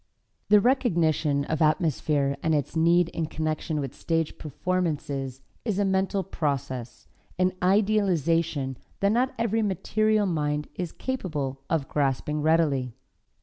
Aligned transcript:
The 0.49 0.59
recognition 0.59 1.45
of 1.45 1.61
atmosphere 1.61 2.35
and 2.41 2.55
its 2.55 2.75
need 2.75 3.09
in 3.09 3.27
connection 3.27 3.79
with 3.79 3.93
stage 3.93 4.39
performances 4.39 5.43
is 5.63 5.77
a 5.77 5.85
mental 5.85 6.23
process, 6.23 7.05
an 7.37 7.53
idealization 7.61 8.77
that 9.01 9.11
not 9.11 9.35
every 9.37 9.61
material 9.61 10.25
mind 10.25 10.69
is 10.73 10.91
capable 10.91 11.61
of 11.69 11.87
grasping 11.87 12.41
readily. 12.41 12.95